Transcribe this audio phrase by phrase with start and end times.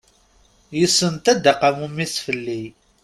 [0.79, 2.63] Yessenta-d aqamum-is fell-i.